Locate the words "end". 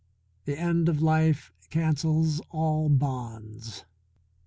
0.59-0.89